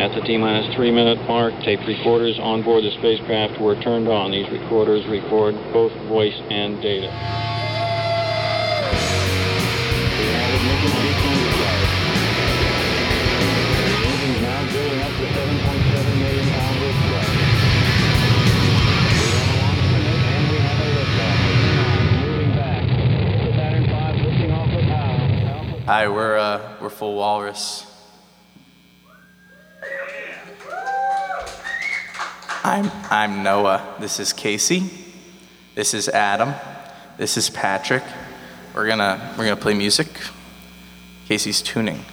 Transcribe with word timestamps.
At 0.00 0.14
the 0.14 0.22
T-minus 0.22 0.74
three-minute 0.74 1.28
mark, 1.28 1.52
tape 1.62 1.86
recorders 1.86 2.38
on 2.38 2.62
board 2.62 2.84
the 2.84 2.90
spacecraft 2.90 3.60
were 3.60 3.76
turned 3.82 4.08
on. 4.08 4.30
These 4.30 4.48
recorders 4.48 5.06
record 5.06 5.54
both 5.74 5.92
voice 6.08 6.40
and 6.48 6.80
data. 6.80 7.10
Hi, 25.84 26.08
we're 26.08 26.38
uh, 26.38 26.78
we're 26.80 26.88
full 26.88 27.16
walrus. 27.16 27.89
I'm 32.70 32.88
I'm 33.10 33.42
Noah. 33.42 33.96
This 33.98 34.20
is 34.20 34.32
Casey. 34.32 34.88
This 35.74 35.92
is 35.92 36.08
Adam. 36.08 36.54
This 37.18 37.36
is 37.36 37.50
Patrick. 37.50 38.04
We're 38.76 38.86
gonna 38.86 39.34
we're 39.36 39.42
gonna 39.42 39.60
play 39.60 39.74
music. 39.74 40.06
Casey's 41.26 41.62
tuning. 41.62 42.04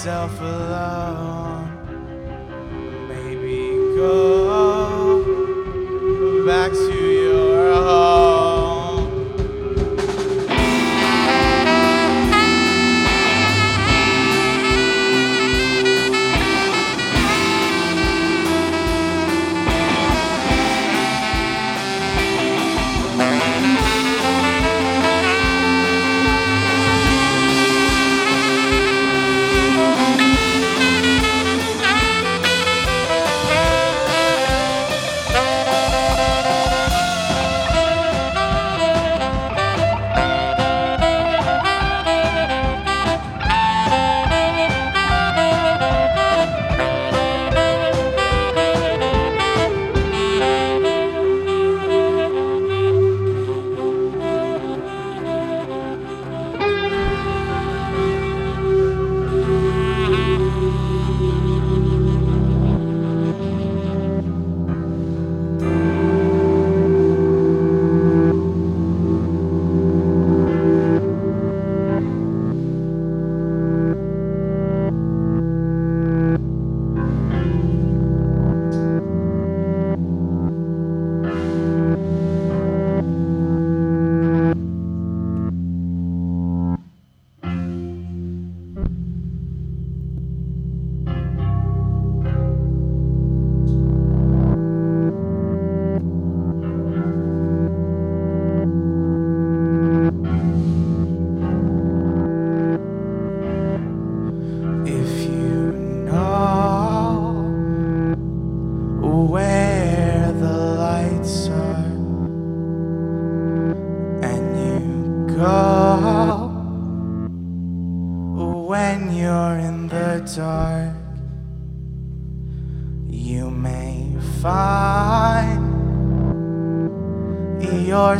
Yourself 0.00 0.29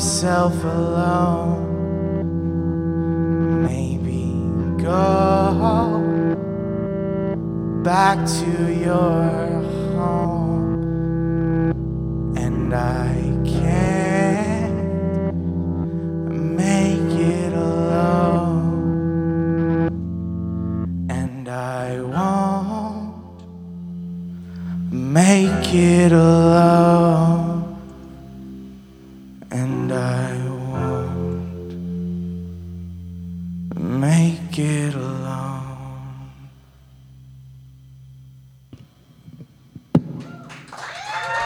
yourself. 0.00 0.79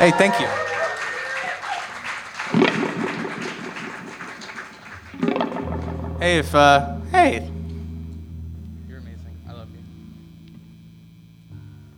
Hey, 0.04 0.10
thank 0.10 0.38
you. 0.38 0.46
Hey, 6.18 6.38
if, 6.40 6.54
uh, 6.54 6.96
hey. 7.10 7.50
You're 8.86 8.98
amazing. 8.98 9.34
I 9.48 9.52
love 9.52 9.68
you. 9.70 9.80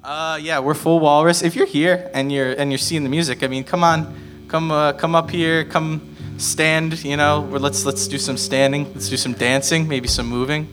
Uh, 0.05 0.39
yeah, 0.41 0.61
we're 0.61 0.75
full 0.75 1.01
walrus. 1.01 1.43
If 1.43 1.57
you're 1.57 1.67
here 1.67 2.09
and 2.15 2.31
you're 2.31 2.53
and 2.53 2.71
you're 2.71 2.79
seeing 2.79 3.03
the 3.03 3.09
music, 3.09 3.43
I 3.43 3.49
mean, 3.49 3.65
come 3.65 3.83
on, 3.83 4.47
come 4.47 4.71
uh, 4.71 4.93
come 4.93 5.17
up 5.17 5.29
here, 5.29 5.65
come 5.65 6.15
stand. 6.39 7.05
You 7.05 7.17
know, 7.17 7.41
We're- 7.41 7.59
let's 7.59 7.85
let's 7.85 8.07
do 8.07 8.19
some 8.19 8.37
standing. 8.37 8.85
Let's 8.95 9.09
do 9.09 9.17
some 9.17 9.33
dancing, 9.33 9.89
maybe 9.89 10.07
some 10.07 10.29
moving. 10.29 10.73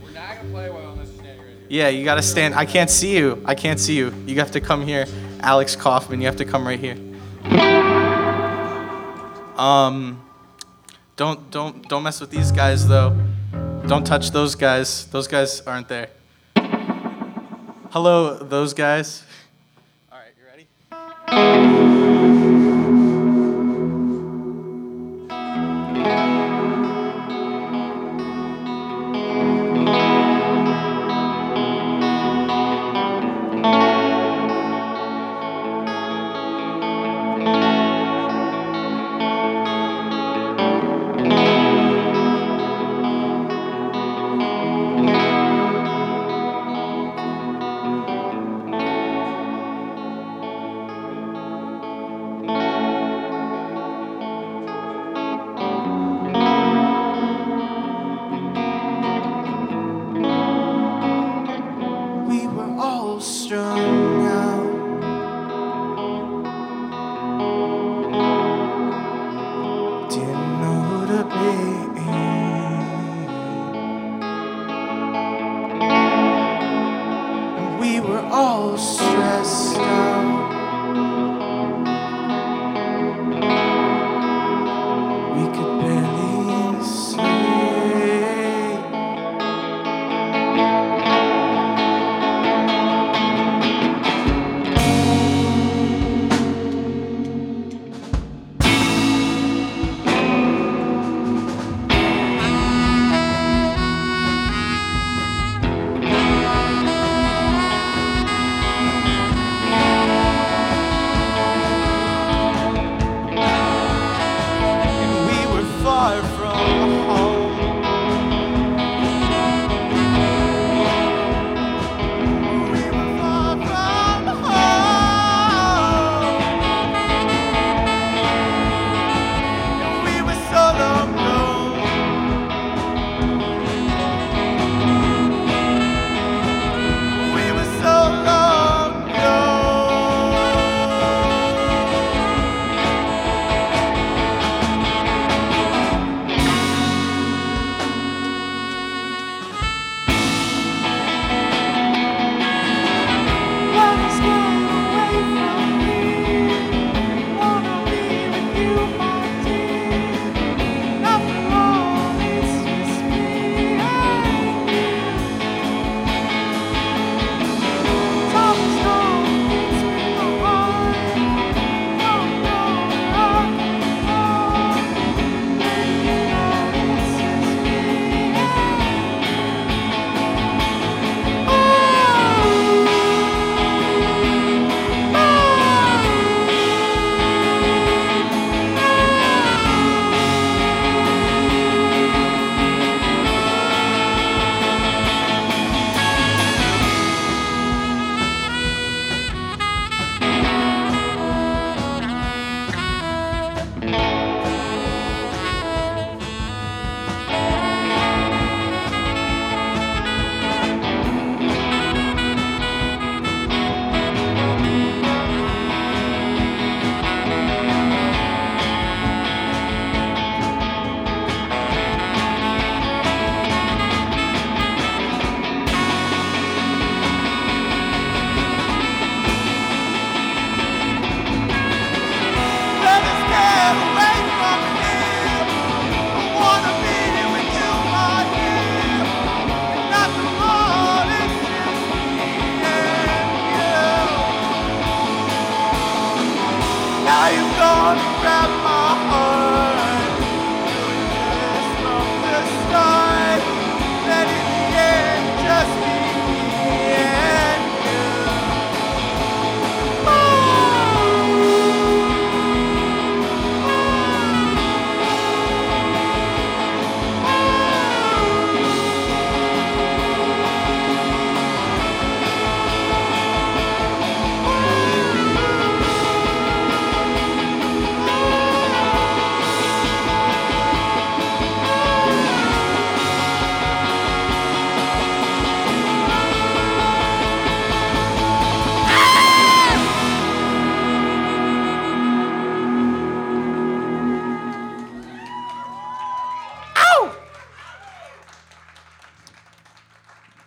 Yeah, 1.68 1.88
you 1.88 2.06
gotta 2.06 2.22
stand. 2.22 2.54
I 2.54 2.68
can't 2.68 2.92
see 2.92 3.18
you. 3.18 3.42
I 3.44 3.56
can't 3.56 3.80
see 3.80 3.96
you. 3.96 4.14
You 4.28 4.36
have 4.36 4.52
to 4.52 4.62
come 4.62 4.86
here, 4.86 5.08
Alex 5.40 5.76
Kaufman. 5.76 6.22
You 6.22 6.28
have 6.28 6.38
to 6.38 6.46
come 6.46 6.68
right 6.68 6.80
here. 6.80 6.96
Um, 9.58 10.22
don't 11.16 11.52
don't 11.52 11.88
don't 11.88 12.04
mess 12.04 12.20
with 12.22 12.32
these 12.32 12.52
guys 12.52 12.88
though. 12.88 13.16
Don't 13.88 14.06
touch 14.06 14.32
those 14.32 14.56
guys. 14.56 15.06
Those 15.08 15.28
guys 15.28 15.62
aren't 15.62 15.88
there. 15.90 16.10
Hello, 17.92 18.38
those 18.38 18.74
guys. 18.74 19.24
All 20.12 20.18
right, 20.18 20.34
you 20.38 20.46
ready? 20.48 21.83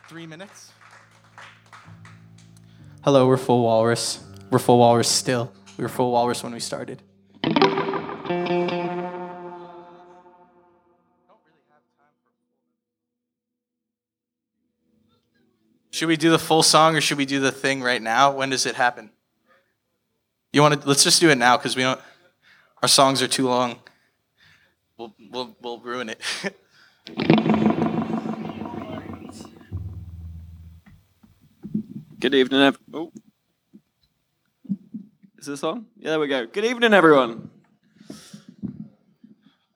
Three 0.08 0.26
minutes. 0.26 0.70
Hello, 3.02 3.26
we're 3.26 3.36
Full 3.36 3.64
Walrus. 3.64 4.22
We're 4.50 4.60
Full 4.60 4.78
Walrus 4.78 5.08
still. 5.08 5.52
We 5.76 5.82
were 5.82 5.88
Full 5.88 6.12
Walrus 6.12 6.44
when 6.44 6.52
we 6.52 6.60
started. 6.60 7.02
Should 15.90 16.06
we 16.06 16.16
do 16.16 16.30
the 16.30 16.38
full 16.38 16.62
song 16.62 16.94
or 16.94 17.00
should 17.00 17.18
we 17.18 17.26
do 17.26 17.40
the 17.40 17.50
thing 17.50 17.82
right 17.82 18.00
now? 18.00 18.30
When 18.30 18.50
does 18.50 18.64
it 18.64 18.76
happen? 18.76 19.10
You 20.52 20.62
want 20.62 20.80
to? 20.80 20.88
Let's 20.88 21.02
just 21.02 21.20
do 21.20 21.30
it 21.30 21.36
now 21.36 21.56
because 21.56 21.74
we 21.74 21.82
don't. 21.82 22.00
Our 22.80 22.88
songs 22.88 23.22
are 23.22 23.28
too 23.28 23.48
long. 23.48 23.80
We'll 24.96 25.16
we'll 25.32 25.56
we'll 25.60 25.80
ruin 25.80 26.10
it. 26.10 26.20
Good 32.18 32.34
evening, 32.34 32.62
ev- 32.62 32.78
oh. 32.94 33.12
Is 35.38 35.46
this 35.46 35.62
on? 35.62 35.84
Yeah, 35.98 36.10
there 36.10 36.20
we 36.20 36.28
go. 36.28 36.46
Good 36.46 36.64
evening, 36.64 36.94
everyone. 36.94 37.50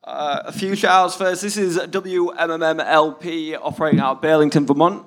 Uh, 0.03 0.43
a 0.47 0.53
few 0.53 0.75
shout 0.75 1.05
outs 1.05 1.17
first. 1.17 1.43
This 1.43 1.59
is 1.59 1.77
WOMM-LP 1.77 3.57
operating 3.57 4.01
out 4.01 4.17
of 4.17 4.23
Burlington, 4.23 4.67
Vermont. 4.67 5.07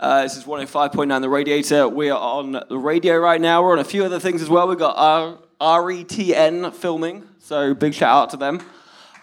Uh, 0.00 0.22
this 0.22 0.36
is 0.36 0.44
105.9 0.44 1.20
The 1.20 1.28
Radiator. 1.28 1.88
We 1.88 2.10
are 2.10 2.18
on 2.18 2.60
the 2.68 2.78
radio 2.78 3.16
right 3.18 3.40
now. 3.40 3.62
We're 3.62 3.74
on 3.74 3.78
a 3.78 3.84
few 3.84 4.04
other 4.04 4.18
things 4.18 4.42
as 4.42 4.48
well. 4.48 4.66
We've 4.66 4.76
got 4.76 4.96
our 4.96 5.38
RETN 5.82 6.74
filming, 6.74 7.22
so 7.38 7.72
big 7.72 7.94
shout 7.94 8.24
out 8.24 8.30
to 8.30 8.36
them. 8.36 8.60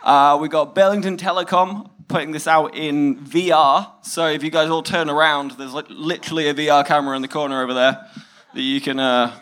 Uh, 0.02 0.38
we 0.40 0.48
got 0.48 0.74
Burlington 0.74 1.18
Telecom 1.18 1.90
putting 2.08 2.32
this 2.32 2.48
out 2.48 2.76
in 2.76 3.18
VR. 3.18 3.92
So 4.04 4.28
if 4.28 4.44
you 4.44 4.52
guys 4.52 4.70
all 4.70 4.84
turn 4.84 5.10
around, 5.10 5.52
there's 5.52 5.74
li- 5.74 5.84
literally 5.90 6.48
a 6.48 6.54
VR 6.54 6.86
camera 6.86 7.16
in 7.16 7.22
the 7.22 7.28
corner 7.28 7.62
over 7.62 7.74
there 7.74 8.06
that 8.54 8.62
you 8.62 8.80
can 8.80 9.00
uh, 9.00 9.38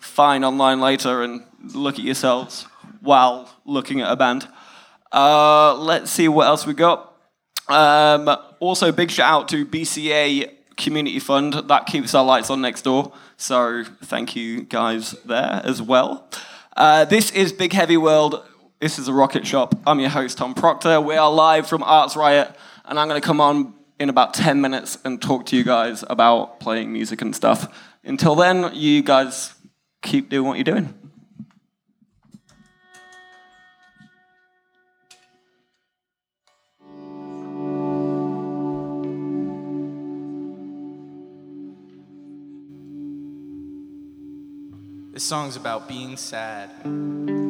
find 0.00 0.44
online 0.44 0.80
later 0.80 1.22
and 1.22 1.44
look 1.74 1.98
at 1.98 2.04
yourselves 2.04 2.66
while 3.00 3.50
looking 3.64 4.00
at 4.00 4.10
a 4.10 4.16
band. 4.16 4.48
Uh, 5.12 5.74
let's 5.74 6.10
see 6.10 6.28
what 6.28 6.46
else 6.46 6.66
we 6.66 6.74
got. 6.74 7.14
Um, 7.68 8.28
also, 8.60 8.92
big 8.92 9.10
shout 9.10 9.42
out 9.42 9.48
to 9.48 9.64
BCA 9.64 10.50
Community 10.76 11.18
Fund. 11.18 11.54
That 11.68 11.86
keeps 11.86 12.14
our 12.14 12.24
lights 12.24 12.50
on 12.50 12.60
next 12.60 12.82
door. 12.82 13.12
So 13.36 13.84
thank 14.02 14.36
you 14.36 14.62
guys 14.62 15.12
there 15.24 15.60
as 15.64 15.80
well. 15.80 16.28
Uh, 16.76 17.04
this 17.04 17.30
is 17.30 17.52
Big 17.52 17.72
Heavy 17.72 17.96
World. 17.96 18.44
This 18.80 18.98
is 18.98 19.06
a 19.06 19.12
rocket 19.12 19.46
shop. 19.46 19.76
I'm 19.86 20.00
your 20.00 20.10
host, 20.10 20.36
Tom 20.36 20.52
Proctor. 20.52 21.00
We 21.00 21.14
are 21.14 21.30
live 21.32 21.68
from 21.68 21.82
Arts 21.84 22.16
Riot, 22.16 22.54
and 22.84 22.98
I'm 22.98 23.08
going 23.08 23.20
to 23.20 23.26
come 23.26 23.40
on 23.40 23.72
in 24.00 24.08
about 24.08 24.34
10 24.34 24.60
minutes 24.60 24.98
and 25.04 25.22
talk 25.22 25.46
to 25.46 25.56
you 25.56 25.62
guys 25.62 26.04
about 26.10 26.58
playing 26.58 26.92
music 26.92 27.22
and 27.22 27.34
stuff. 27.34 27.72
Until 28.02 28.34
then, 28.34 28.74
you 28.74 29.02
guys 29.02 29.54
keep 30.02 30.28
doing 30.28 30.46
what 30.46 30.56
you're 30.56 30.64
doing. 30.64 30.92
This 45.12 45.22
song's 45.22 45.54
about 45.54 45.88
being 45.88 46.16
sad. 46.16 47.43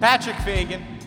Patrick 0.00 0.36
Fagan. 0.36 0.97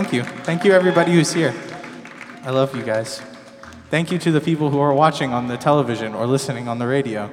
Thank 0.00 0.14
you. 0.14 0.22
Thank 0.22 0.64
you, 0.64 0.72
everybody 0.72 1.12
who's 1.12 1.34
here. 1.34 1.54
I 2.42 2.48
love 2.52 2.74
you 2.74 2.82
guys. 2.82 3.20
Thank 3.90 4.10
you 4.10 4.18
to 4.20 4.32
the 4.32 4.40
people 4.40 4.70
who 4.70 4.78
are 4.80 4.94
watching 4.94 5.34
on 5.34 5.46
the 5.46 5.58
television 5.58 6.14
or 6.14 6.26
listening 6.26 6.68
on 6.68 6.78
the 6.78 6.86
radio. 6.86 7.28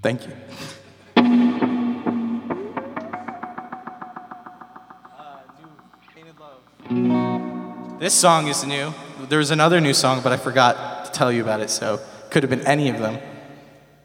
Thank 0.00 0.26
you. 0.26 0.32
This 7.98 8.14
song 8.14 8.48
is 8.48 8.64
new. 8.64 8.94
There 9.28 9.40
was 9.40 9.50
another 9.50 9.78
new 9.78 9.92
song, 9.92 10.22
but 10.22 10.32
I 10.32 10.38
forgot 10.38 11.04
to 11.04 11.10
tell 11.10 11.30
you 11.30 11.42
about 11.42 11.60
it, 11.60 11.68
so 11.68 12.00
could 12.30 12.42
have 12.44 12.48
been 12.48 12.66
any 12.66 12.88
of 12.88 12.98
them. 12.98 13.18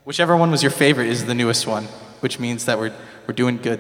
Whichever 0.04 0.36
one 0.36 0.52
was 0.52 0.62
your 0.62 0.70
favorite 0.70 1.08
is 1.08 1.28
the 1.28 1.34
newest 1.34 1.66
one, 1.66 1.86
which 2.20 2.42
means 2.42 2.66
that 2.66 2.78
we're, 2.78 2.94
we're 3.26 3.34
doing 3.34 3.56
good. 3.56 3.80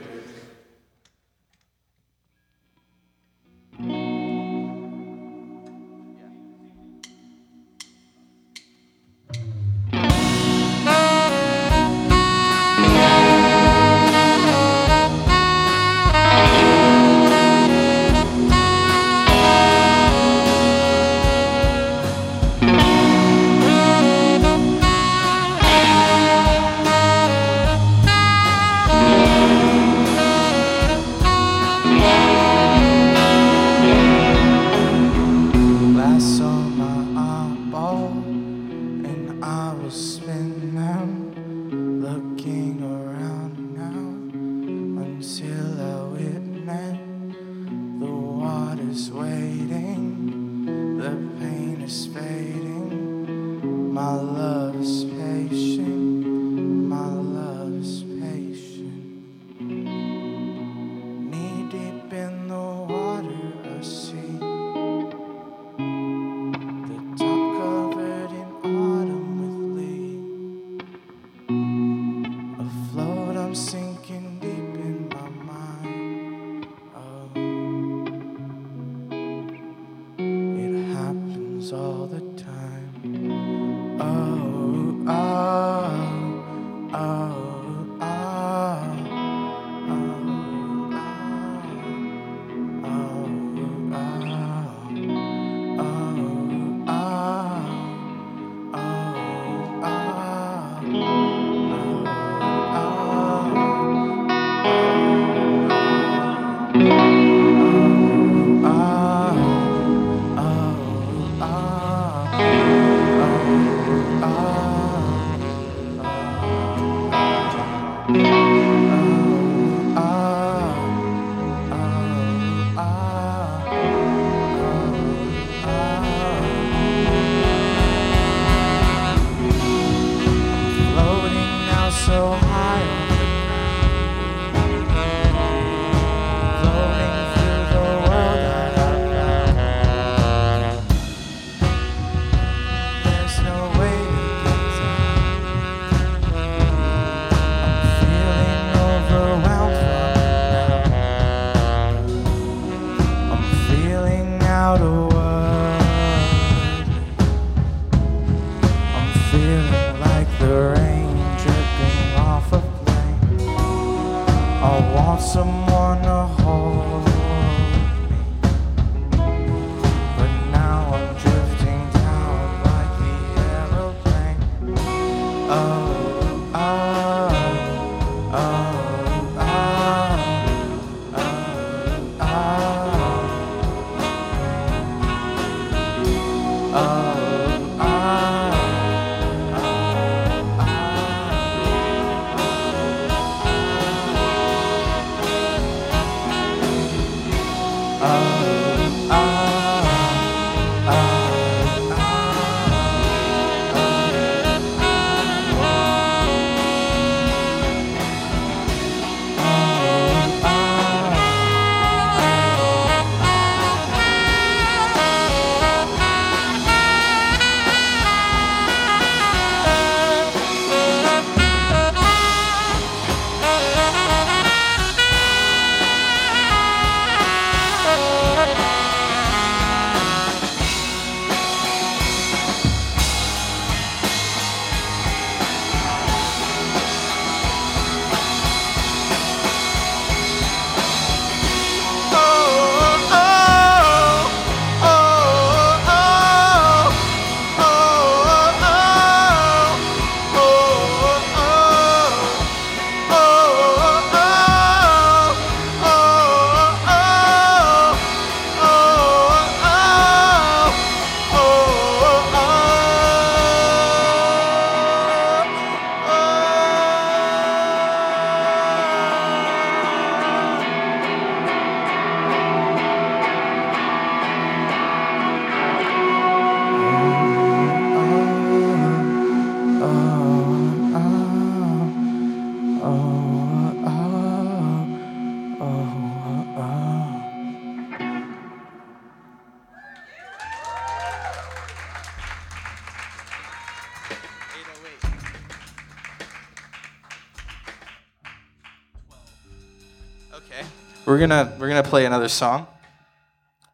Gonna 301.27 301.55
we're 301.57 301.69
gonna 301.69 301.83
play 301.83 302.05
another 302.05 302.27
song. 302.27 302.67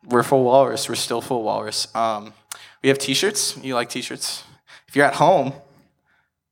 We're 0.06 0.24
full 0.24 0.44
walrus. 0.44 0.88
We're 0.88 0.96
still 0.96 1.22
full 1.22 1.44
walrus. 1.44 1.94
Um, 1.96 2.34
we 2.82 2.90
have 2.90 2.98
T-shirts. 2.98 3.58
You 3.58 3.76
like 3.76 3.90
T-shirts? 3.90 4.44
If 4.88 4.96
you're 4.96 5.06
at 5.06 5.16
home, 5.16 5.54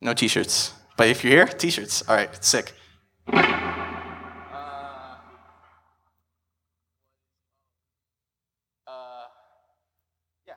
no 0.02 0.14
T-shirts. 0.14 0.74
But 0.98 1.08
if 1.08 1.24
you're 1.24 1.34
here, 1.34 1.46
T-shirts. 1.46 2.04
All 2.08 2.16
right, 2.16 2.44
sick. 2.44 2.74
Uh, 3.28 5.16
yeah, 10.48 10.56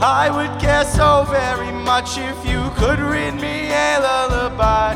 I 0.00 0.30
would 0.30 0.60
care 0.60 0.84
so 0.84 1.24
very 1.28 1.72
much 1.72 2.18
if 2.18 2.46
you 2.46 2.70
could 2.76 3.00
read 3.00 3.34
me 3.34 3.68
a 3.70 3.98
lullaby. 4.00 4.94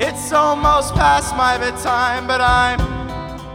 It's 0.00 0.32
almost 0.32 0.94
past 0.94 1.36
my 1.36 1.56
bedtime, 1.58 2.26
but 2.26 2.40
I'm 2.40 2.80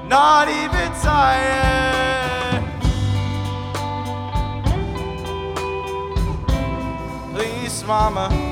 not 0.08 0.48
even 0.48 0.92
tired. 1.02 2.64
Please, 7.34 7.84
Mama. 7.84 8.51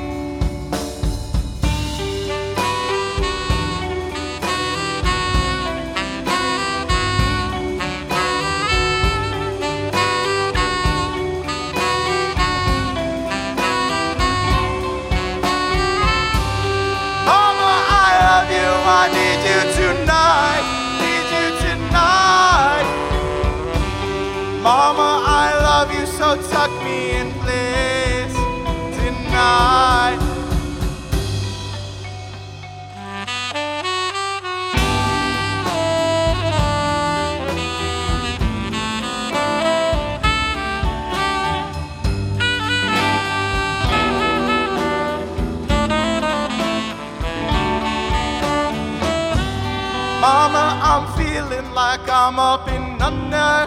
I'm 52.32 52.38
up 52.38 52.68
in 52.68 53.02
under 53.02 53.66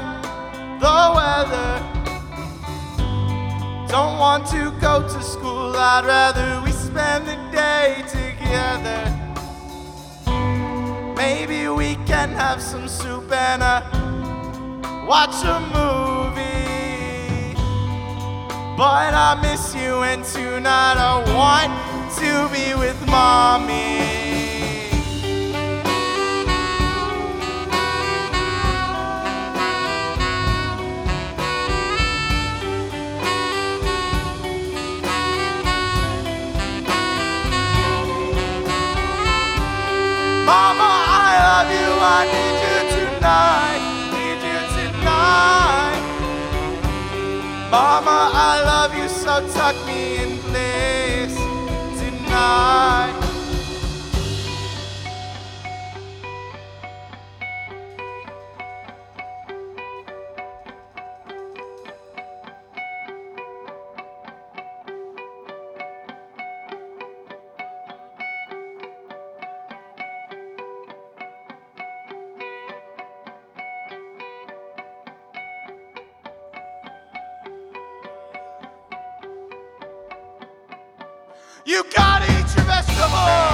the 0.78 1.12
weather. 1.16 1.72
Don't 3.88 4.20
want 4.20 4.46
to 4.50 4.70
go 4.80 5.02
to 5.02 5.20
school, 5.20 5.74
I'd 5.74 6.04
rather 6.06 6.62
we 6.64 6.70
spend 6.70 7.26
the 7.26 7.34
day 7.50 8.04
together. 8.06 9.02
Maybe 11.16 11.66
we 11.70 11.96
can 12.06 12.28
have 12.28 12.62
some 12.62 12.86
soup 12.86 13.32
and 13.32 13.64
uh, 13.64 13.82
watch 15.08 15.42
a 15.42 15.58
movie. 15.74 17.56
But 18.76 19.12
I 19.12 19.40
miss 19.42 19.74
you, 19.74 20.04
and 20.04 20.24
tonight 20.24 20.98
I 20.98 21.18
want 21.34 21.72
to 22.18 22.48
be 22.54 22.78
with 22.78 23.04
mommy. 23.08 24.21
I 42.04 42.26
need 42.34 42.58
you 42.66 42.78
tonight. 42.96 43.82
Need 44.14 44.40
you 44.50 44.60
tonight. 44.76 46.02
Mama, 47.70 48.30
I 48.34 48.62
love 48.64 48.92
you. 48.96 49.08
So 49.08 49.46
tuck 49.54 49.76
me 49.86 50.16
in, 50.22 50.38
please. 50.38 51.36
Tonight. 52.00 53.21
You 81.64 81.84
gotta 81.94 82.24
eat 82.24 82.56
your 82.56 82.64
vegetables. 82.64 83.51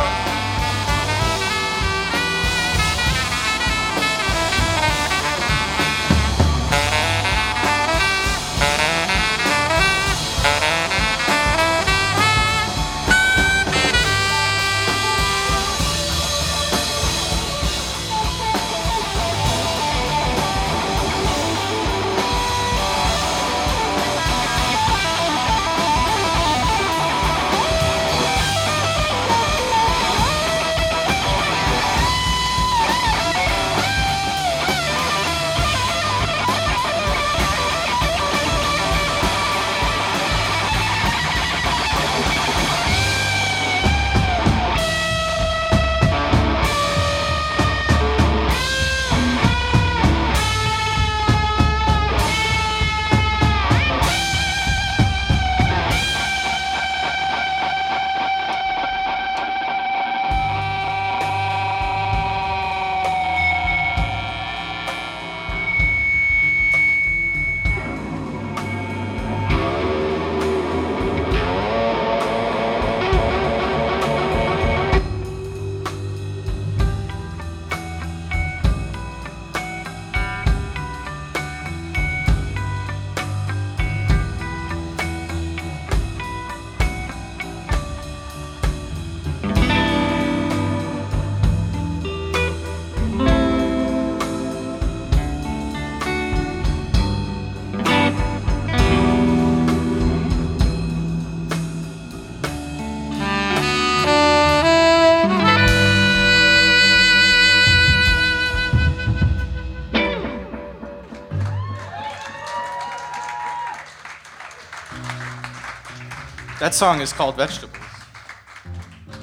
That 116.69 116.75
song 116.75 117.01
is 117.01 117.15
called 117.15 117.35
Vegetables. 117.37 117.83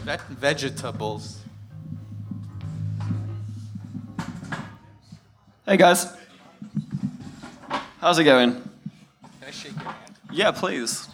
Ve- 0.04 0.18
vegetables. 0.32 1.42
Hey 5.64 5.78
guys. 5.78 6.08
How's 8.02 8.18
it 8.18 8.24
going? 8.24 8.54
Can 8.54 9.48
I 9.48 9.52
shake 9.52 9.74
your 9.74 9.84
hand? 9.84 10.16
Yeah, 10.32 10.50
please. 10.54 11.08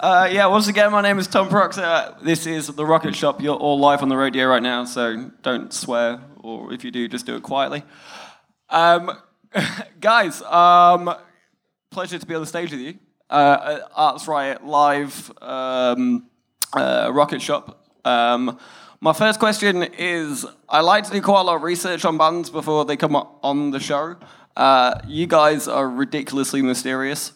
Uh, 0.00 0.28
yeah, 0.32 0.46
once 0.46 0.66
again, 0.66 0.90
my 0.90 1.00
name 1.00 1.20
is 1.20 1.28
Tom 1.28 1.48
Prox. 1.48 1.78
Uh, 1.78 2.16
this 2.20 2.44
is 2.48 2.66
The 2.66 2.84
Rocket 2.84 3.14
Shop. 3.14 3.40
You're 3.40 3.54
all 3.54 3.78
live 3.78 4.02
on 4.02 4.08
the 4.08 4.16
radio 4.16 4.46
right 4.46 4.60
now, 4.60 4.84
so 4.84 5.30
don't 5.42 5.72
swear, 5.72 6.20
or 6.40 6.72
if 6.72 6.82
you 6.82 6.90
do, 6.90 7.06
just 7.06 7.24
do 7.24 7.36
it 7.36 7.44
quietly. 7.44 7.84
Um, 8.68 9.16
guys, 10.00 10.42
um, 10.42 11.14
pleasure 11.92 12.18
to 12.18 12.26
be 12.26 12.34
on 12.34 12.40
the 12.40 12.48
stage 12.48 12.72
with 12.72 12.80
you. 12.80 12.98
Uh, 13.28 13.80
Arts 13.94 14.28
Riot 14.28 14.64
Live 14.64 15.32
um, 15.42 16.26
uh, 16.72 17.10
Rocket 17.12 17.42
Shop. 17.42 17.84
Um, 18.04 18.58
my 19.00 19.12
first 19.12 19.40
question 19.40 19.82
is 19.82 20.46
I 20.68 20.80
like 20.80 21.04
to 21.04 21.10
do 21.10 21.20
quite 21.20 21.40
a 21.40 21.44
lot 21.44 21.56
of 21.56 21.62
research 21.62 22.04
on 22.04 22.18
bands 22.18 22.50
before 22.50 22.84
they 22.84 22.96
come 22.96 23.16
on 23.16 23.70
the 23.72 23.80
show. 23.80 24.16
Uh, 24.56 25.00
you 25.06 25.26
guys 25.26 25.66
are 25.68 25.88
ridiculously 25.88 26.62
mysterious. 26.62 27.32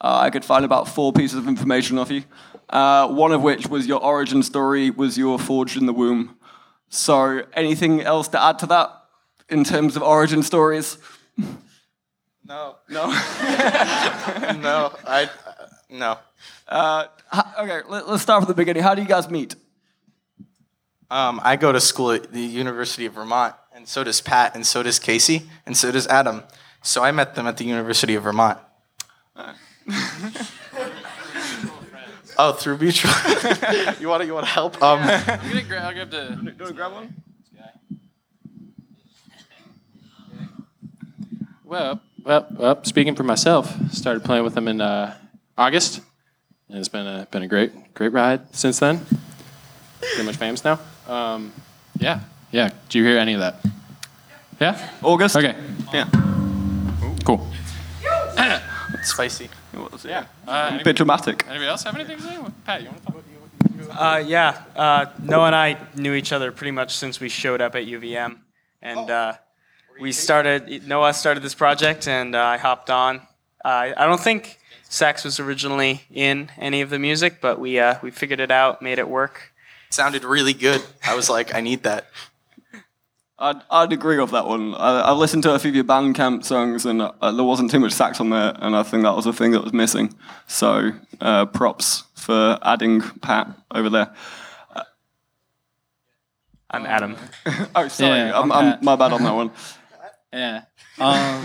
Uh, 0.00 0.18
I 0.22 0.30
could 0.30 0.44
find 0.44 0.64
about 0.64 0.88
four 0.88 1.12
pieces 1.12 1.38
of 1.38 1.46
information 1.46 1.98
off 1.98 2.10
you. 2.10 2.24
Uh, 2.70 3.08
one 3.08 3.32
of 3.32 3.42
which 3.42 3.68
was 3.68 3.86
your 3.86 4.02
origin 4.02 4.42
story 4.42 4.90
was 4.90 5.18
you 5.18 5.30
were 5.30 5.38
forged 5.38 5.76
in 5.76 5.86
the 5.86 5.92
womb. 5.92 6.36
So, 6.88 7.44
anything 7.52 8.00
else 8.00 8.28
to 8.28 8.42
add 8.42 8.58
to 8.60 8.66
that 8.66 8.90
in 9.48 9.64
terms 9.64 9.94
of 9.96 10.02
origin 10.02 10.42
stories? 10.42 10.98
No. 12.46 12.76
No. 12.88 13.06
No. 14.56 14.92
I. 15.06 15.24
Uh, 15.24 15.66
no. 15.90 16.18
Uh, 16.68 17.06
okay, 17.58 17.80
let, 17.88 18.04
us 18.04 18.22
start 18.22 18.42
from 18.42 18.48
the 18.48 18.54
beginning. 18.54 18.82
How 18.82 18.94
do 18.94 19.02
you 19.02 19.08
guys 19.08 19.30
meet? 19.30 19.54
Um, 21.10 21.40
I 21.42 21.56
go 21.56 21.72
to 21.72 21.80
school 21.80 22.12
at 22.12 22.32
the 22.32 22.40
University 22.40 23.06
of 23.06 23.14
Vermont, 23.14 23.54
and 23.74 23.86
so 23.88 24.04
does 24.04 24.20
Pat, 24.20 24.54
and 24.54 24.66
so 24.66 24.82
does 24.82 24.98
Casey, 24.98 25.48
and 25.66 25.76
so 25.76 25.92
does 25.92 26.06
Adam. 26.08 26.42
So 26.82 27.02
I 27.02 27.12
met 27.12 27.34
them 27.34 27.46
at 27.46 27.56
the 27.56 27.64
University 27.64 28.14
of 28.14 28.24
Vermont. 28.24 28.58
oh, 32.38 32.52
through 32.52 32.78
mutual. 32.78 33.10
you 34.00 34.08
want 34.08 34.22
to? 34.22 34.26
You 34.26 34.34
want 34.34 34.46
to 34.46 34.52
help? 34.52 34.82
Um, 34.82 35.00
I'm 35.00 35.24
gonna 35.26 35.62
gra- 35.62 35.82
I'll 35.82 35.94
grab 35.94 36.10
the. 36.10 36.28
Do 36.28 36.34
you 36.34 36.44
want 36.44 36.56
to 36.58 36.72
grab 36.74 36.92
one? 36.92 37.14
Well, 41.64 42.00
well, 42.24 42.46
well, 42.50 42.84
speaking 42.84 43.14
for 43.14 43.22
myself, 43.22 43.74
started 43.92 44.24
playing 44.24 44.44
with 44.44 44.54
them 44.54 44.68
in 44.68 44.80
uh, 44.80 45.16
August, 45.56 46.00
and 46.68 46.78
it's 46.78 46.88
been 46.88 47.06
a 47.06 47.26
been 47.30 47.42
a 47.42 47.48
great 47.48 47.94
great 47.94 48.12
ride 48.12 48.54
since 48.54 48.78
then. 48.80 49.04
Pretty 50.00 50.24
much 50.24 50.36
famous 50.36 50.64
now. 50.64 50.78
Um, 51.06 51.52
yeah, 51.98 52.20
yeah. 52.50 52.70
Do 52.88 52.98
you 52.98 53.04
hear 53.04 53.18
any 53.18 53.34
of 53.34 53.40
that? 53.40 53.56
Yeah. 54.60 54.90
August? 55.02 55.36
Okay. 55.36 55.54
Yeah. 55.92 56.08
Cool. 57.24 57.46
spicy. 59.02 59.48
Yeah. 60.04 60.24
Uh, 60.46 60.82
Bit 60.82 60.96
dramatic. 60.96 61.44
anybody 61.46 61.68
else 61.68 61.82
have 61.84 61.94
anything 61.94 62.16
to 62.18 62.22
say? 62.22 62.38
Pat, 62.64 62.82
you 62.82 62.88
want 62.88 62.98
to 62.98 63.06
talk? 63.06 63.14
About 63.14 63.88
that? 63.88 64.02
Uh, 64.02 64.18
yeah, 64.18 64.62
uh, 64.76 65.06
Noah 65.22 65.46
and 65.46 65.54
I 65.54 65.76
knew 65.96 66.14
each 66.14 66.32
other 66.32 66.52
pretty 66.52 66.70
much 66.70 66.96
since 66.96 67.20
we 67.20 67.28
showed 67.28 67.60
up 67.60 67.74
at 67.74 67.84
UVM, 67.86 68.38
and 68.82 69.10
uh, 69.10 69.34
we 70.00 70.12
started. 70.12 70.86
Noah 70.86 71.14
started 71.14 71.42
this 71.42 71.54
project, 71.54 72.08
and 72.08 72.34
uh, 72.34 72.42
I 72.42 72.56
hopped 72.56 72.90
on. 72.90 73.18
Uh, 73.64 73.92
I 73.96 74.06
don't 74.06 74.20
think 74.20 74.58
sax 74.88 75.24
was 75.24 75.40
originally 75.40 76.02
in 76.12 76.50
any 76.58 76.80
of 76.80 76.90
the 76.90 76.98
music, 76.98 77.40
but 77.40 77.58
we 77.58 77.78
uh, 77.78 77.96
we 78.02 78.10
figured 78.10 78.40
it 78.40 78.50
out, 78.50 78.82
made 78.82 78.98
it 78.98 79.08
work. 79.08 79.52
sounded 79.90 80.24
really 80.24 80.52
good. 80.54 80.82
I 81.04 81.14
was 81.14 81.30
like, 81.30 81.54
I 81.54 81.60
need 81.60 81.82
that. 81.84 82.06
I'd, 83.38 83.60
I'd 83.68 83.92
agree 83.92 84.18
with 84.20 84.30
that 84.30 84.46
one. 84.46 84.74
I, 84.74 85.00
I 85.00 85.12
listened 85.12 85.42
to 85.42 85.54
a 85.54 85.58
few 85.58 85.70
of 85.70 85.74
your 85.74 85.84
Bandcamp 85.84 86.44
songs, 86.44 86.86
and 86.86 87.02
uh, 87.02 87.32
there 87.32 87.44
wasn't 87.44 87.70
too 87.70 87.80
much 87.80 87.92
sax 87.92 88.20
on 88.20 88.30
there, 88.30 88.54
and 88.60 88.76
I 88.76 88.82
think 88.84 89.02
that 89.02 89.14
was 89.16 89.24
the 89.24 89.32
thing 89.32 89.50
that 89.52 89.64
was 89.64 89.72
missing. 89.72 90.14
So, 90.46 90.92
uh, 91.20 91.46
props 91.46 92.04
for 92.14 92.58
adding 92.62 93.00
Pat 93.00 93.48
over 93.72 93.90
there. 93.90 94.14
I'm 96.70 96.86
Adam. 96.86 97.16
Oh, 97.76 97.86
sorry, 97.88 98.18
Yeah, 98.18 98.38
I'm, 98.38 98.50
I'm 98.50 98.72
I'm, 98.74 98.84
my 98.84 98.96
bad 98.96 99.12
on 99.12 99.22
that 99.22 99.34
one. 99.34 99.50
Yeah. 100.34 100.62
Um, 100.96 101.44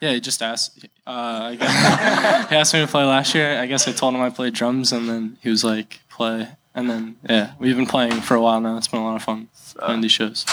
yeah, 0.00 0.12
he 0.12 0.20
just 0.20 0.42
asked. 0.42 0.86
Uh, 1.06 1.50
I 1.52 1.56
guess, 1.56 2.48
he 2.48 2.56
asked 2.56 2.72
me 2.74 2.80
to 2.80 2.86
play 2.86 3.04
last 3.04 3.34
year. 3.34 3.60
I 3.60 3.66
guess 3.66 3.86
I 3.88 3.92
told 3.92 4.14
him 4.14 4.22
I 4.22 4.30
played 4.30 4.54
drums, 4.54 4.92
and 4.92 5.08
then 5.08 5.36
he 5.42 5.50
was 5.50 5.64
like, 5.64 6.00
"Play." 6.08 6.48
And 6.74 6.88
then 6.88 7.16
yeah, 7.28 7.52
we've 7.58 7.76
been 7.76 7.86
playing 7.86 8.20
for 8.22 8.36
a 8.36 8.40
while 8.40 8.60
now. 8.60 8.78
It's 8.78 8.88
been 8.88 9.00
a 9.00 9.04
lot 9.04 9.16
of 9.16 9.22
fun 9.22 9.48
playing 9.76 10.00
these 10.00 10.12
shows. 10.12 10.46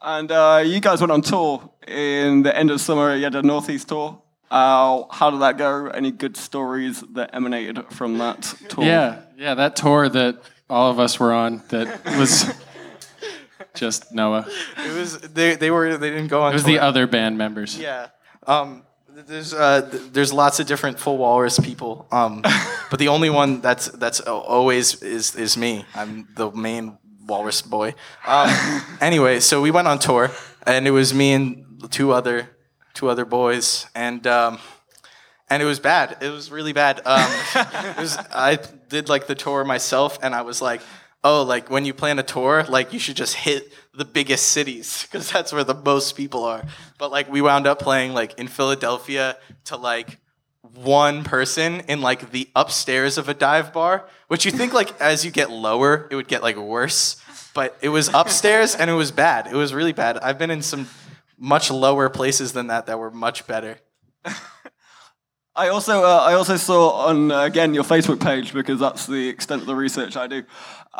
And 0.00 0.30
uh, 0.30 0.62
you 0.64 0.80
guys 0.80 1.00
went 1.00 1.10
on 1.12 1.22
tour 1.22 1.70
in 1.86 2.44
the 2.44 2.56
end 2.56 2.70
of 2.70 2.80
summer. 2.80 3.14
You 3.14 3.24
had 3.24 3.34
a 3.34 3.42
Northeast 3.42 3.88
tour. 3.88 4.22
Uh, 4.50 5.02
how 5.10 5.30
did 5.30 5.40
that 5.40 5.58
go? 5.58 5.88
Any 5.88 6.12
good 6.12 6.36
stories 6.36 7.02
that 7.12 7.34
emanated 7.34 7.84
from 7.90 8.16
that 8.18 8.42
tour? 8.68 8.84
Yeah, 8.84 9.20
yeah. 9.36 9.54
That 9.54 9.74
tour 9.76 10.08
that 10.08 10.40
all 10.70 10.90
of 10.90 10.98
us 11.00 11.18
were 11.18 11.32
on 11.32 11.62
that 11.68 12.04
was 12.16 12.44
just 13.74 14.12
Noah. 14.12 14.46
It 14.76 14.96
was 14.96 15.18
they. 15.20 15.56
They 15.56 15.70
were. 15.70 15.96
They 15.96 16.10
didn't 16.10 16.28
go 16.28 16.42
on. 16.42 16.52
It 16.52 16.54
was 16.54 16.64
tour. 16.64 16.72
the 16.72 16.78
other 16.80 17.06
band 17.06 17.38
members. 17.38 17.78
Yeah. 17.78 18.08
Um, 18.46 18.84
there's 19.26 19.52
uh, 19.52 19.88
there's 20.12 20.32
lots 20.32 20.60
of 20.60 20.66
different 20.66 20.98
full 20.98 21.18
walrus 21.18 21.58
people. 21.58 22.06
Um, 22.10 22.42
but 22.90 22.98
the 22.98 23.08
only 23.08 23.30
one 23.30 23.60
that's 23.60 23.88
that's 23.88 24.20
always 24.20 25.02
is 25.02 25.34
is 25.34 25.56
me. 25.56 25.84
I'm 25.94 26.28
the 26.36 26.50
main 26.50 26.98
walrus 27.26 27.62
boy. 27.62 27.94
Um, 28.26 28.82
anyway, 29.00 29.40
so 29.40 29.60
we 29.60 29.70
went 29.70 29.88
on 29.88 29.98
tour, 29.98 30.30
and 30.66 30.86
it 30.86 30.92
was 30.92 31.12
me 31.12 31.32
and 31.32 31.90
two 31.90 32.12
other 32.12 32.50
two 32.94 33.08
other 33.08 33.24
boys, 33.24 33.86
and 33.94 34.26
um, 34.26 34.58
and 35.50 35.62
it 35.62 35.66
was 35.66 35.80
bad. 35.80 36.16
It 36.20 36.30
was 36.30 36.50
really 36.50 36.72
bad. 36.72 37.00
Um, 37.04 37.30
it 37.54 37.98
was 37.98 38.16
I 38.32 38.58
did 38.88 39.08
like 39.08 39.26
the 39.26 39.34
tour 39.34 39.64
myself, 39.64 40.18
and 40.22 40.34
I 40.34 40.42
was 40.42 40.60
like, 40.62 40.80
oh, 41.24 41.42
like 41.42 41.70
when 41.70 41.84
you 41.84 41.94
plan 41.94 42.18
a 42.18 42.22
tour, 42.22 42.64
like 42.68 42.92
you 42.92 42.98
should 42.98 43.16
just 43.16 43.34
hit 43.34 43.72
the 43.94 44.04
biggest 44.04 44.48
cities 44.48 45.02
because 45.02 45.30
that's 45.32 45.52
where 45.52 45.64
the 45.64 45.74
most 45.74 46.16
people 46.16 46.44
are. 46.44 46.64
But 46.98 47.10
like 47.10 47.30
we 47.30 47.40
wound 47.40 47.66
up 47.66 47.78
playing 47.78 48.14
like 48.14 48.38
in 48.38 48.48
Philadelphia 48.48 49.36
to 49.64 49.76
like 49.76 50.18
one 50.62 51.24
person 51.24 51.80
in 51.88 52.00
like 52.00 52.30
the 52.30 52.48
upstairs 52.54 53.18
of 53.18 53.28
a 53.28 53.34
dive 53.34 53.72
bar, 53.72 54.08
which 54.28 54.44
you 54.44 54.50
think 54.50 54.72
like 54.72 54.98
as 55.00 55.24
you 55.24 55.30
get 55.30 55.50
lower, 55.50 56.08
it 56.10 56.14
would 56.14 56.28
get 56.28 56.42
like 56.42 56.56
worse. 56.56 57.22
But 57.54 57.76
it 57.80 57.88
was 57.88 58.08
upstairs 58.14 58.74
and 58.74 58.88
it 58.88 58.94
was 58.94 59.10
bad. 59.10 59.48
It 59.48 59.54
was 59.54 59.74
really 59.74 59.92
bad. 59.92 60.18
I've 60.18 60.38
been 60.38 60.50
in 60.50 60.62
some 60.62 60.88
much 61.38 61.70
lower 61.70 62.08
places 62.08 62.52
than 62.52 62.68
that 62.68 62.86
that 62.86 62.98
were 62.98 63.10
much 63.10 63.46
better. 63.46 63.78
I 65.58 65.70
also 65.70 66.04
uh, 66.04 66.24
I 66.24 66.34
also 66.34 66.56
saw 66.56 67.08
on 67.08 67.32
uh, 67.32 67.42
again 67.42 67.74
your 67.74 67.82
Facebook 67.82 68.22
page 68.22 68.52
because 68.52 68.78
that's 68.78 69.06
the 69.06 69.28
extent 69.28 69.62
of 69.62 69.66
the 69.66 69.74
research 69.74 70.16
I 70.16 70.28
do, 70.28 70.44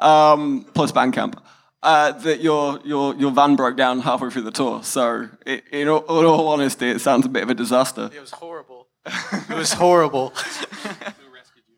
um, 0.02 0.66
plus 0.74 0.92
Bandcamp, 0.92 1.40
uh, 1.82 2.12
that 2.12 2.40
your 2.40 2.80
your 2.84 3.14
your 3.14 3.30
van 3.30 3.56
broke 3.56 3.76
down 3.76 4.00
halfway 4.00 4.30
through 4.30 4.42
the 4.42 4.50
tour. 4.50 4.82
So 4.82 5.28
i 5.46 5.62
in, 5.70 5.88
all, 5.88 6.02
in 6.20 6.26
all 6.26 6.48
honesty, 6.48 6.90
it 6.90 7.00
sounds 7.00 7.26
a 7.26 7.28
bit 7.28 7.42
of 7.42 7.50
a 7.50 7.54
disaster. 7.54 8.10
It 8.12 8.20
was 8.20 8.32
horrible. 8.32 8.88
it 9.06 9.56
was 9.56 9.72
horrible. 9.74 10.30
Who 10.36 11.34
rescued 11.34 11.64
you? 11.68 11.76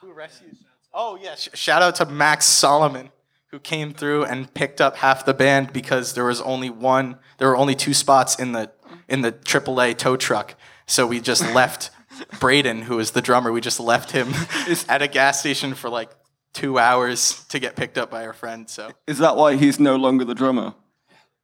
Who 0.00 0.12
rescued? 0.12 0.56
Oh 0.92 1.18
yeah! 1.20 1.34
Sh- 1.36 1.50
shout 1.54 1.82
out 1.82 1.94
to 1.96 2.06
Max 2.06 2.44
Solomon, 2.46 3.10
who 3.48 3.58
came 3.58 3.94
through 3.94 4.24
and 4.24 4.52
picked 4.52 4.80
up 4.80 4.96
half 4.96 5.24
the 5.24 5.34
band 5.34 5.72
because 5.72 6.14
there 6.14 6.24
was 6.24 6.40
only 6.40 6.70
one. 6.70 7.18
There 7.38 7.48
were 7.48 7.56
only 7.56 7.74
two 7.74 7.94
spots 7.94 8.38
in 8.38 8.52
the 8.52 8.72
in 9.08 9.22
the 9.22 9.32
AAA 9.32 9.96
tow 9.98 10.16
truck. 10.16 10.54
So 10.86 11.06
we 11.06 11.20
just 11.20 11.42
left 11.54 11.90
Braden, 12.40 12.82
who 12.82 12.98
is 12.98 13.12
the 13.12 13.22
drummer. 13.22 13.52
We 13.52 13.60
just 13.60 13.80
left 13.80 14.10
him 14.10 14.32
at 14.88 15.02
a 15.02 15.08
gas 15.08 15.40
station 15.40 15.74
for 15.74 15.88
like 15.88 16.10
two 16.52 16.78
hours 16.78 17.44
to 17.48 17.58
get 17.58 17.76
picked 17.76 17.98
up 17.98 18.10
by 18.10 18.26
our 18.26 18.32
friend. 18.32 18.68
So 18.68 18.90
Is 19.06 19.18
that 19.18 19.36
why 19.36 19.56
he's 19.56 19.80
no 19.80 19.96
longer 19.96 20.24
the 20.24 20.34
drummer? 20.34 20.74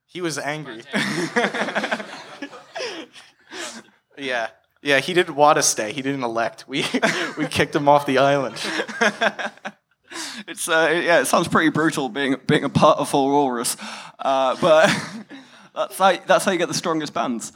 he 0.06 0.20
was 0.20 0.38
angry. 0.38 0.82
yeah. 4.16 4.48
Yeah, 4.80 5.00
he 5.00 5.12
didn't 5.12 5.34
want 5.34 5.56
to 5.56 5.62
stay. 5.62 5.92
He 5.92 6.02
didn't 6.02 6.22
elect. 6.22 6.66
We 6.68 6.84
we 7.36 7.46
kicked 7.46 7.74
him 7.74 7.88
off 7.88 8.06
the 8.06 8.18
island. 8.18 8.56
It's 10.46 10.68
uh, 10.68 11.00
yeah, 11.04 11.20
it 11.20 11.26
sounds 11.26 11.48
pretty 11.48 11.68
brutal 11.68 12.08
being 12.08 12.36
being 12.46 12.64
a 12.64 12.68
part 12.70 12.98
of 12.98 13.10
Full 13.10 13.28
Walrus, 13.28 13.76
uh, 14.18 14.56
but 14.60 14.88
that's 15.74 15.98
how 15.98 16.16
that's 16.26 16.44
how 16.46 16.52
you 16.52 16.58
get 16.58 16.68
the 16.68 16.74
strongest 16.74 17.12
bands. 17.12 17.52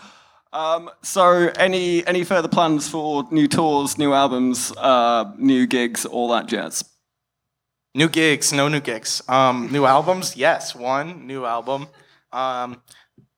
Um, 0.53 0.91
so, 1.01 1.51
any 1.57 2.07
any 2.07 2.25
further 2.25 2.49
plans 2.49 2.88
for 2.88 3.27
new 3.31 3.49
tours, 3.49 3.97
new 3.97 4.12
albums, 4.12 4.71
uh, 4.77 5.33
new 5.38 5.67
gigs, 5.67 6.05
all 6.05 6.29
that 6.29 6.47
jazz? 6.47 6.85
New 7.95 8.09
gigs, 8.09 8.53
no 8.53 8.69
new 8.69 8.81
gigs. 8.81 9.23
Um, 9.29 9.71
new 9.71 9.85
albums, 9.85 10.37
yes, 10.37 10.75
one 10.75 11.27
new 11.27 11.45
album. 11.45 11.89
Um, 12.33 12.83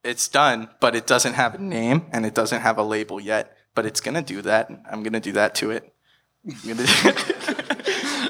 it's 0.04 0.28
done, 0.28 0.68
but 0.80 0.94
it 0.94 1.06
doesn't 1.06 1.34
have 1.34 1.54
a 1.54 1.58
name 1.58 2.06
and 2.12 2.24
it 2.24 2.34
doesn't 2.34 2.60
have 2.60 2.78
a 2.78 2.82
label 2.82 3.20
yet. 3.20 3.56
But 3.74 3.86
it's 3.86 4.00
gonna 4.00 4.22
do 4.22 4.42
that. 4.42 4.70
I'm 4.90 5.02
gonna 5.02 5.20
do 5.20 5.32
that 5.32 5.54
to 5.56 5.70
it. 5.72 5.92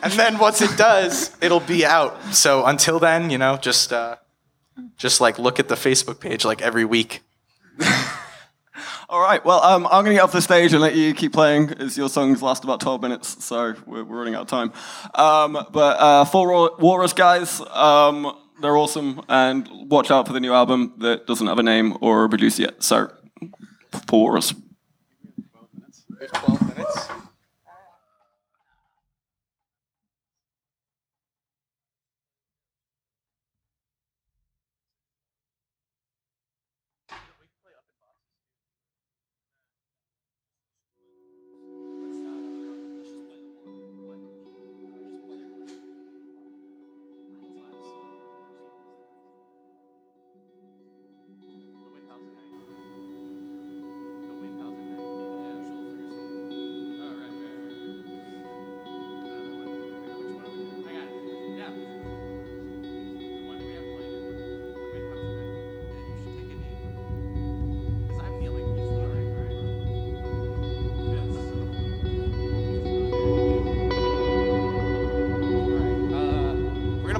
And 0.05 0.12
then 0.12 0.37
once 0.37 0.61
it 0.61 0.77
does, 0.77 1.35
it'll 1.41 1.61
be 1.61 1.87
out. 1.87 2.35
So 2.35 2.66
until 2.66 2.99
then, 2.99 3.31
you 3.31 3.39
know, 3.39 3.57
just 3.57 3.91
uh, 3.91 4.16
just 4.99 5.18
like 5.18 5.39
look 5.39 5.59
at 5.59 5.68
the 5.68 5.77
Facebook 5.77 6.20
page 6.20 6.45
like 6.45 6.61
every 6.61 6.85
week. 6.85 7.22
All 9.15 9.21
right. 9.21 9.45
Well, 9.45 9.62
um, 9.62 9.87
I'm 9.87 10.03
going 10.03 10.07
to 10.07 10.15
get 10.15 10.23
off 10.25 10.33
the 10.33 10.43
stage 10.43 10.73
and 10.73 10.83
let 10.83 10.97
you 10.97 11.15
keep 11.15 11.33
playing, 11.33 11.71
as 11.75 11.97
your 11.97 12.09
songs 12.09 12.43
last 12.43 12.65
about 12.65 12.81
12 12.81 13.01
minutes, 13.01 13.45
so 13.45 13.77
we're, 13.87 14.03
we're 14.03 14.19
running 14.19 14.35
out 14.35 14.43
of 14.43 14.49
time. 14.49 14.73
Um, 15.15 15.53
but 15.71 16.01
uh, 16.01 16.25
Full 16.25 16.77
Walrus 16.81 17.12
guys, 17.12 17.61
um, 17.71 18.37
they're 18.61 18.77
awesome, 18.77 19.23
and 19.29 19.69
watch 19.89 20.11
out 20.11 20.27
for 20.27 20.33
the 20.33 20.41
new 20.41 20.53
album 20.53 20.95
that 20.99 21.29
doesn't 21.29 21.47
have 21.47 21.61
a 21.61 21.62
name 21.62 21.97
or 22.01 22.25
a 22.25 22.29
producer 22.29 22.62
yet. 22.62 22.83
So, 22.83 23.12
Full 24.09 24.21
Walrus. 24.21 24.53
12 26.33 26.77
minutes. 26.77 27.09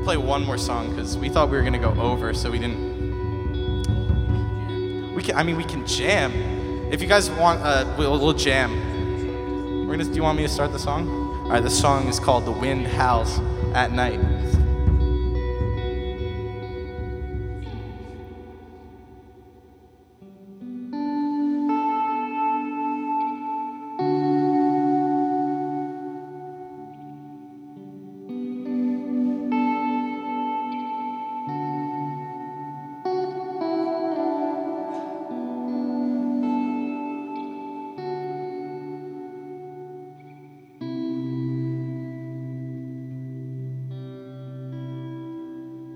Play 0.05 0.17
one 0.17 0.45
more 0.45 0.59
song 0.59 0.91
because 0.91 1.17
we 1.17 1.29
thought 1.29 1.51
we 1.51 1.57
were 1.57 1.63
gonna 1.63 1.79
go 1.79 1.95
over, 2.01 2.35
so 2.35 2.51
we 2.51 2.59
didn't. 2.59 2.95
We 5.15 5.23
can. 5.23 5.37
I 5.37 5.43
mean, 5.43 5.57
we 5.57 5.65
can 5.65 5.87
jam. 5.87 6.33
If 6.93 7.01
you 7.01 7.09
guys 7.09 7.31
want, 7.31 7.61
uh, 7.63 7.93
we'll, 7.99 8.19
we'll 8.21 8.35
jam. 8.35 9.87
We're 9.87 9.97
gonna. 9.97 10.05
Do 10.05 10.15
you 10.15 10.23
want 10.23 10.37
me 10.37 10.45
to 10.45 10.53
start 10.53 10.73
the 10.73 10.79
song? 10.79 11.09
All 11.45 11.51
right. 11.51 11.63
The 11.63 11.71
song 11.71 12.09
is 12.09 12.21
called 12.21 12.45
"The 12.45 12.53
Wind 12.53 12.87
Howls 12.87 13.41
at 13.75 13.93
Night." 13.93 14.21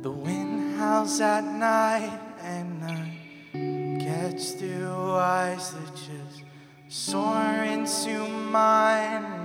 The 0.01 0.11
wind 0.13 0.79
howls 0.79 1.21
at 1.21 1.43
night 1.43 2.21
and 2.41 2.85
I 2.85 3.99
catch 4.01 4.53
through 4.53 5.17
eyes 5.17 5.73
that 5.73 5.97
just 5.97 6.45
soar 6.87 7.65
into 7.65 8.29
mine 8.29 9.38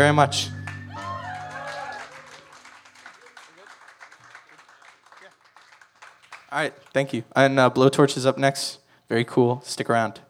very 0.00 0.14
much. 0.14 0.48
All 6.50 6.58
right, 6.58 6.72
thank 6.94 7.12
you. 7.12 7.22
And 7.36 7.60
uh, 7.60 7.68
Blowtorch 7.68 8.16
is 8.16 8.24
up 8.24 8.38
next. 8.38 8.78
Very 9.10 9.26
cool. 9.26 9.60
Stick 9.62 9.90
around. 9.90 10.20